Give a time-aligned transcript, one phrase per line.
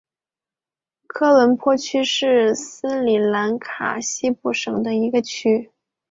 [1.05, 5.69] 科伦坡区是斯里兰卡西部省的一个区。